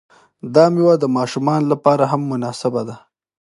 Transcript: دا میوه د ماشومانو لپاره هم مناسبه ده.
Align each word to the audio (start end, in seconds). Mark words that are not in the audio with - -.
دا 0.53 0.65
میوه 0.73 0.95
د 0.99 1.05
ماشومانو 1.17 1.65
لپاره 1.73 2.03
هم 2.11 2.21
مناسبه 2.31 2.81
ده. 2.87 2.95